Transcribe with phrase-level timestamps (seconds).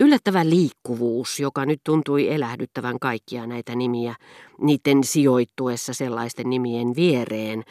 [0.00, 4.14] Yllättävä liikkuvuus, joka nyt tuntui elähdyttävän kaikkia näitä nimiä,
[4.60, 7.64] niiden sijoittuessa sellaisten nimien viereen,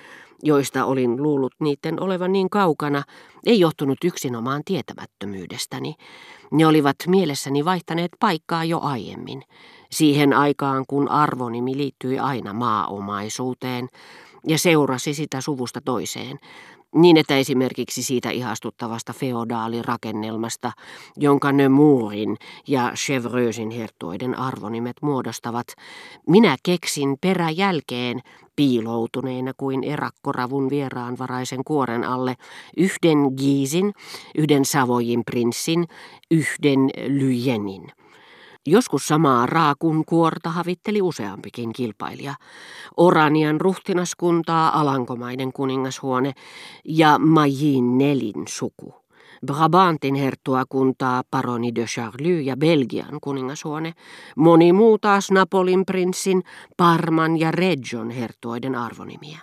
[0.44, 3.04] joista olin luullut niiden olevan niin kaukana,
[3.46, 5.96] ei johtunut yksinomaan tietämättömyydestäni.
[6.52, 9.44] Ne olivat mielessäni vaihtaneet paikkaa jo aiemmin,
[9.92, 13.88] siihen aikaan kun arvonimi liittyi aina maaomaisuuteen
[14.48, 16.40] ja seurasi sitä suvusta toiseen,
[16.96, 20.72] niin että esimerkiksi siitä ihastuttavasta feodaalirakennelmasta,
[21.18, 22.38] jonka Nemorin
[22.68, 25.68] ja Chevreusin herttuiden arvonimet muodostavat,
[26.28, 28.22] minä keksin peräjälkeen,
[28.56, 32.36] piiloutuneena kuin erakkoravun vieraanvaraisen kuoren alle,
[32.78, 33.94] yhden Giisin,
[34.36, 35.88] yhden Savojin prinssin,
[36.32, 37.92] yhden Lyenin.
[38.68, 42.36] Joskus samaa raakun kuorta havitteli useampikin kilpailija.
[42.98, 46.34] Oranian ruhtinaskuntaa Alankomaiden kuningashuone
[46.86, 48.94] ja Majin Nelin suku.
[49.46, 53.94] Brabantin herttuakuntaa paroni de Charlie ja Belgian kuningashuone,
[54.36, 56.44] moni muu taas Napolin prinssin,
[56.78, 59.40] Parman ja Reggion herttuoiden arvonimiä.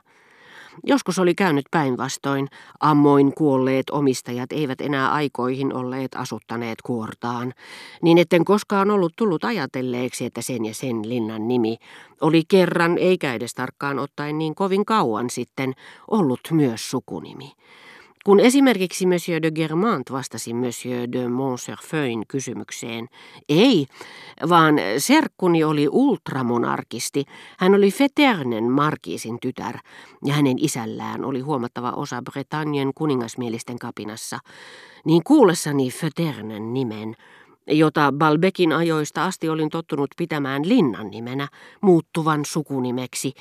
[0.85, 2.49] Joskus oli käynyt päinvastoin.
[2.81, 7.55] Ammoin kuolleet omistajat eivät enää aikoihin olleet asuttaneet kuortaan,
[8.03, 11.77] niin etten koskaan ollut tullut ajatelleeksi, että sen ja sen linnan nimi
[12.21, 15.73] oli kerran, eikä edes tarkkaan ottaen niin kovin kauan sitten,
[16.11, 17.53] ollut myös sukunimi.
[18.27, 23.09] Kun esimerkiksi Monsieur de Germant vastasi Monsieur de Montserfeuin kysymykseen,
[23.49, 23.87] ei,
[24.49, 27.25] vaan serkkuni oli ultramonarkisti,
[27.59, 29.79] hän oli Feternen markiisin tytär,
[30.25, 34.39] ja hänen isällään oli huomattava osa Bretagnen kuningasmielisten kapinassa,
[35.05, 37.17] niin kuullessani Feternen nimen,
[37.67, 41.49] jota Balbekin ajoista asti olin tottunut pitämään linnan nimenä,
[41.81, 43.33] muuttuvan sukunimeksi,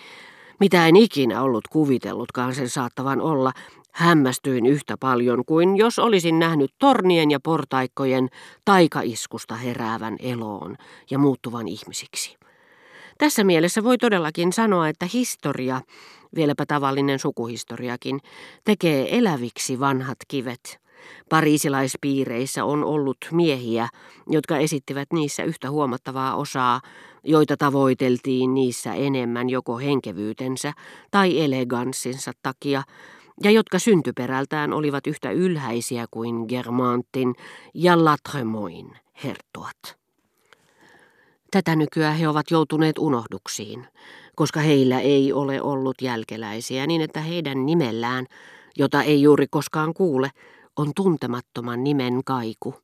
[0.59, 3.51] mitä en ikinä ollut kuvitellutkaan sen saattavan olla,
[3.95, 8.29] Hämmästyin yhtä paljon kuin jos olisin nähnyt tornien ja portaikkojen
[8.65, 10.75] taikaiskusta heräävän eloon
[11.11, 12.37] ja muuttuvan ihmisiksi.
[13.17, 15.81] Tässä mielessä voi todellakin sanoa, että historia,
[16.35, 18.19] vieläpä tavallinen sukuhistoriakin,
[18.65, 20.79] tekee eläviksi vanhat kivet.
[21.29, 23.87] Pariisilaispiireissä on ollut miehiä,
[24.29, 26.81] jotka esittivät niissä yhtä huomattavaa osaa,
[27.25, 30.73] joita tavoiteltiin niissä enemmän joko henkevyytensä
[31.11, 32.83] tai eleganssinsa takia,
[33.43, 37.35] ja jotka syntyperältään olivat yhtä ylhäisiä kuin Germantin
[37.73, 39.97] ja Latremoin herttuat.
[41.51, 43.87] Tätä nykyä he ovat joutuneet unohduksiin,
[44.35, 48.25] koska heillä ei ole ollut jälkeläisiä niin, että heidän nimellään,
[48.77, 50.29] jota ei juuri koskaan kuule,
[50.75, 52.75] on tuntemattoman nimen kaiku.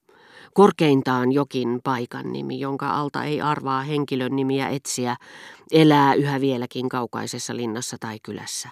[0.53, 5.15] Korkeintaan jokin paikan nimi, jonka alta ei arvaa henkilön nimiä etsiä,
[5.71, 8.69] elää yhä vieläkin kaukaisessa linnassa tai kylässä.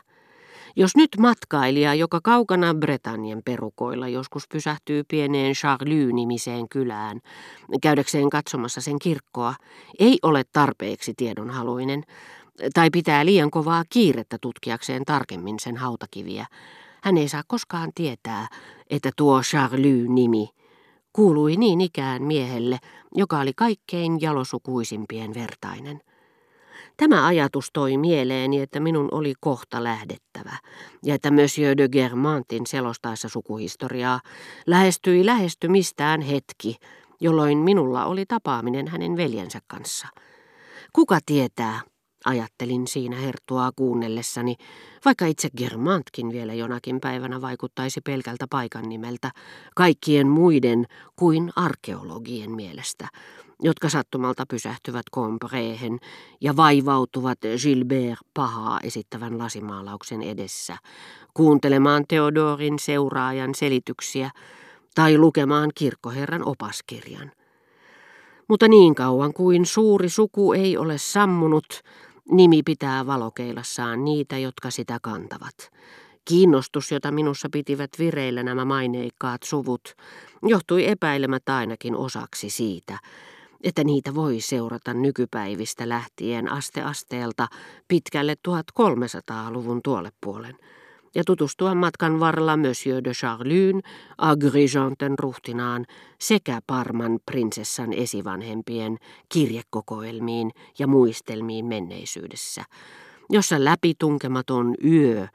[0.75, 7.19] Jos nyt matkailija, joka kaukana Bretanien perukoilla joskus pysähtyy pieneen Charlie-nimiseen kylään,
[7.81, 9.53] käydäkseen katsomassa sen kirkkoa,
[10.00, 12.03] ei ole tarpeeksi tiedonhaluinen,
[12.74, 16.46] tai pitää liian kovaa kiirettä tutkiakseen tarkemmin sen hautakiviä,
[17.03, 18.47] hän ei saa koskaan tietää,
[18.90, 20.50] että tuo Charlie-nimi
[21.14, 22.80] kuului niin ikään miehelle,
[23.16, 26.02] joka oli kaikkein jalosukuisimpien vertainen.
[26.97, 30.58] Tämä ajatus toi mieleeni, että minun oli kohta lähdettävä,
[31.03, 34.22] ja että Monsieur de Germantin selostaessa sukuhistoriaa
[34.68, 36.75] lähestyi lähestymistään hetki,
[37.20, 40.08] jolloin minulla oli tapaaminen hänen veljensä kanssa.
[40.94, 41.81] Kuka tietää,
[42.25, 44.56] ajattelin siinä herttua kuunnellessani,
[45.06, 49.31] vaikka itse Germantkin vielä jonakin päivänä vaikuttaisi pelkältä paikan nimeltä,
[49.75, 50.85] kaikkien muiden
[51.16, 53.08] kuin arkeologien mielestä,
[53.62, 56.00] jotka sattumalta pysähtyvät Combrehen
[56.41, 60.78] ja vaivautuvat Gilbert pahaa esittävän lasimaalauksen edessä,
[61.34, 64.31] kuuntelemaan Theodorin seuraajan selityksiä
[64.96, 67.31] tai lukemaan kirkkoherran opaskirjan.
[68.47, 71.81] Mutta niin kauan kuin suuri suku ei ole sammunut,
[72.31, 75.72] nimi pitää valokeilassaan niitä, jotka sitä kantavat.
[76.25, 79.95] Kiinnostus, jota minussa pitivät vireillä nämä maineikkaat suvut,
[80.44, 83.00] johtui epäilemättä ainakin osaksi siitä,
[83.63, 87.47] että niitä voi seurata nykypäivistä lähtien aste asteelta
[87.87, 90.55] pitkälle 1300-luvun tuolle puolen
[91.16, 93.82] ja tutustua matkan varrella Monsieur de Charlyn,
[94.17, 95.85] Agrijanten ruhtinaan
[96.20, 98.97] sekä Parman prinsessan esivanhempien
[99.29, 102.64] kirjekokoelmiin ja muistelmiin menneisyydessä,
[103.29, 105.28] jossa läpitunkematon yö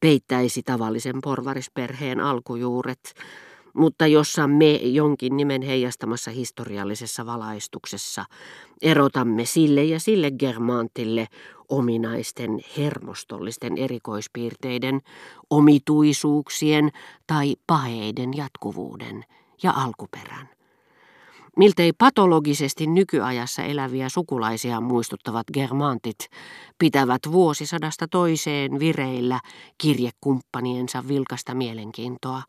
[0.00, 3.14] peittäisi tavallisen porvarisperheen alkujuuret,
[3.78, 8.24] mutta jossa me jonkin nimen heijastamassa historiallisessa valaistuksessa
[8.82, 11.26] erotamme sille ja sille germantille
[11.68, 15.00] ominaisten hermostollisten erikoispiirteiden,
[15.50, 16.90] omituisuuksien
[17.26, 19.24] tai paheiden jatkuvuuden
[19.62, 20.48] ja alkuperän.
[21.56, 26.18] Miltei patologisesti nykyajassa eläviä sukulaisia muistuttavat germantit
[26.78, 29.40] pitävät vuosisadasta toiseen vireillä
[29.78, 32.42] kirjekumppaniensa vilkasta mielenkiintoa.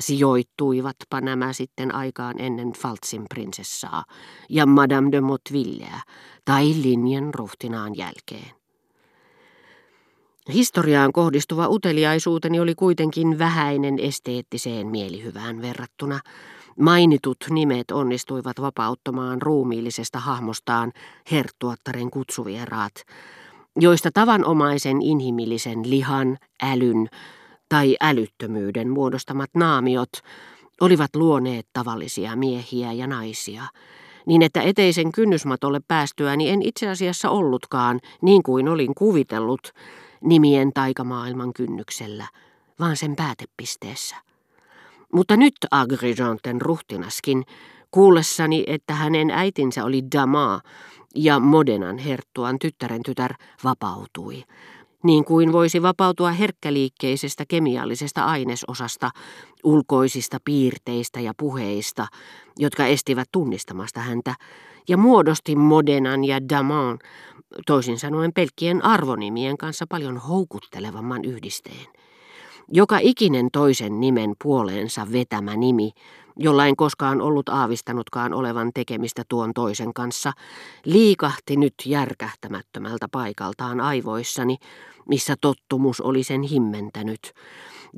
[0.00, 4.04] Sijoittuivatpa nämä sitten aikaan ennen Faltsin prinsessaa
[4.48, 6.02] ja Madame de Mottevilleä
[6.44, 8.58] tai linjan ruhtinaan jälkeen.
[10.52, 16.20] Historiaan kohdistuva uteliaisuuteni oli kuitenkin vähäinen esteettiseen mielihyvään verrattuna.
[16.80, 20.92] Mainitut nimet onnistuivat vapauttamaan ruumiillisesta hahmostaan
[21.30, 22.94] herttuattaren kutsuvieraat,
[23.76, 27.08] joista tavanomaisen inhimillisen lihan, älyn
[27.68, 30.10] tai älyttömyyden muodostamat naamiot
[30.80, 33.62] olivat luoneet tavallisia miehiä ja naisia,
[34.26, 39.72] niin että eteisen kynnysmatolle päästyäni en itse asiassa ollutkaan, niin kuin olin kuvitellut,
[40.20, 42.26] nimien taikamaailman kynnyksellä,
[42.80, 44.16] vaan sen päätepisteessä.
[45.12, 47.44] Mutta nyt Agrijanten ruhtinaskin,
[47.90, 50.60] kuullessani, että hänen äitinsä oli Dama
[51.14, 54.44] ja Modenan herttuan tyttären tytär, vapautui.
[55.04, 59.10] Niin kuin voisi vapautua herkkäliikkeisestä kemiallisesta ainesosasta,
[59.64, 62.06] ulkoisista piirteistä ja puheista,
[62.56, 64.34] jotka estivät tunnistamasta häntä,
[64.88, 66.98] ja muodosti Modenan ja Daman,
[67.66, 71.97] toisin sanoen pelkkien arvonimien kanssa paljon houkuttelevamman yhdisteen.
[72.72, 75.90] Joka ikinen toisen nimen puoleensa vetämä nimi,
[76.36, 80.32] jolla en koskaan ollut aavistanutkaan olevan tekemistä tuon toisen kanssa,
[80.84, 84.56] liikahti nyt järkähtämättömältä paikaltaan aivoissani,
[85.08, 87.32] missä tottumus oli sen himmentänyt,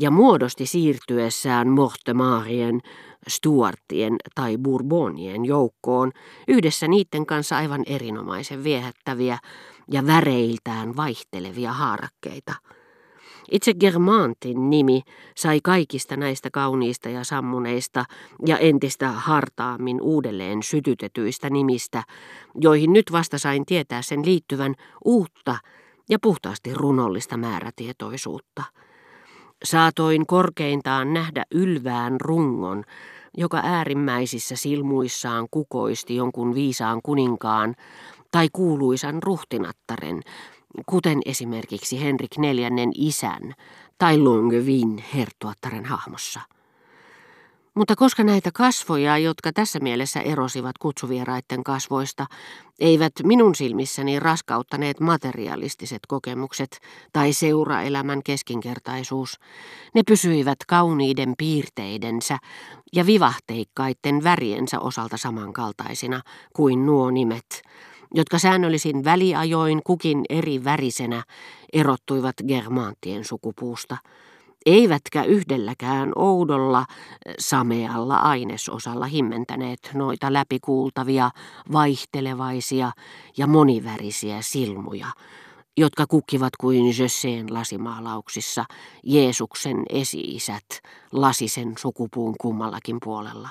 [0.00, 2.80] ja muodosti siirtyessään Mortemarien,
[3.28, 6.12] Stuartien tai Bourbonien joukkoon
[6.48, 9.38] yhdessä niiden kanssa aivan erinomaisen viehättäviä
[9.90, 12.54] ja väreiltään vaihtelevia haarakkeita.
[13.50, 15.02] Itse Germantin nimi
[15.36, 18.04] sai kaikista näistä kauniista ja sammuneista
[18.46, 22.02] ja entistä hartaammin uudelleen sytytetyistä nimistä,
[22.54, 24.74] joihin nyt vasta sain tietää sen liittyvän
[25.04, 25.56] uutta
[26.08, 28.62] ja puhtaasti runollista määrätietoisuutta.
[29.64, 32.84] Saatoin korkeintaan nähdä ylvään rungon,
[33.36, 37.74] joka äärimmäisissä silmuissaan kukoisti jonkun viisaan kuninkaan
[38.32, 40.20] tai kuuluisan ruhtinattaren,
[40.86, 43.54] kuten esimerkiksi Henrik neljännen isän
[43.98, 46.40] tai Longevin hertuattaren hahmossa.
[47.74, 52.26] Mutta koska näitä kasvoja, jotka tässä mielessä erosivat kutsuvieraiden kasvoista,
[52.78, 56.80] eivät minun silmissäni raskauttaneet materialistiset kokemukset
[57.12, 59.40] tai seuraelämän keskinkertaisuus,
[59.94, 62.38] ne pysyivät kauniiden piirteidensä
[62.92, 67.62] ja vivahteikkaiden väriensä osalta samankaltaisina kuin nuo nimet,
[68.14, 71.22] jotka säännöllisin väliajoin kukin eri värisenä
[71.72, 73.96] erottuivat germaantien sukupuusta,
[74.66, 76.86] eivätkä yhdelläkään oudolla,
[77.38, 81.30] samealla ainesosalla himmentäneet noita läpikuultavia,
[81.72, 82.92] vaihtelevaisia
[83.36, 85.06] ja monivärisiä silmuja,
[85.76, 88.64] jotka kukkivat kuin Jösseen lasimaalauksissa
[89.04, 90.66] Jeesuksen esi-isät
[91.12, 93.48] lasisen sukupuun kummallakin puolella.